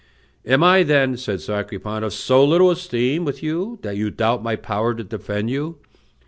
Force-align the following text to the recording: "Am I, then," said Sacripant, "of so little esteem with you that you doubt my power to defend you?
"Am 0.47 0.63
I, 0.63 0.81
then," 0.81 1.15
said 1.15 1.41
Sacripant, 1.41 2.03
"of 2.03 2.11
so 2.11 2.43
little 2.43 2.71
esteem 2.71 3.23
with 3.23 3.43
you 3.43 3.77
that 3.83 3.97
you 3.97 4.09
doubt 4.09 4.41
my 4.41 4.55
power 4.55 4.95
to 4.95 5.03
defend 5.03 5.51
you? 5.51 5.77